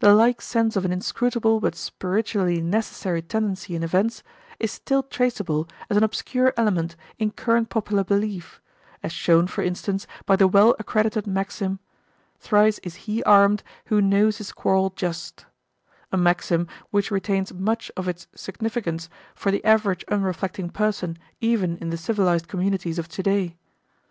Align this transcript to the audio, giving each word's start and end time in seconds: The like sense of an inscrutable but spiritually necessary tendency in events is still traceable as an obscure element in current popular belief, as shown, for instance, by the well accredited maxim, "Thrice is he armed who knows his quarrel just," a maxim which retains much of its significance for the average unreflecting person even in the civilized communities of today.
The 0.00 0.12
like 0.14 0.42
sense 0.42 0.76
of 0.76 0.84
an 0.84 0.92
inscrutable 0.92 1.58
but 1.58 1.74
spiritually 1.74 2.60
necessary 2.60 3.22
tendency 3.22 3.74
in 3.74 3.82
events 3.82 4.22
is 4.60 4.70
still 4.70 5.02
traceable 5.02 5.66
as 5.88 5.96
an 5.96 6.04
obscure 6.04 6.52
element 6.58 6.94
in 7.18 7.30
current 7.30 7.70
popular 7.70 8.04
belief, 8.04 8.60
as 9.02 9.12
shown, 9.12 9.46
for 9.46 9.62
instance, 9.64 10.06
by 10.26 10.36
the 10.36 10.46
well 10.46 10.76
accredited 10.78 11.26
maxim, 11.26 11.78
"Thrice 12.38 12.80
is 12.80 12.94
he 13.08 13.22
armed 13.22 13.62
who 13.86 14.02
knows 14.02 14.36
his 14.36 14.52
quarrel 14.52 14.92
just," 14.94 15.46
a 16.12 16.18
maxim 16.18 16.66
which 16.90 17.10
retains 17.10 17.54
much 17.54 17.90
of 17.96 18.06
its 18.06 18.26
significance 18.34 19.08
for 19.34 19.50
the 19.50 19.64
average 19.64 20.04
unreflecting 20.08 20.68
person 20.68 21.16
even 21.40 21.78
in 21.78 21.88
the 21.88 21.96
civilized 21.96 22.46
communities 22.46 22.98
of 22.98 23.08
today. 23.08 23.56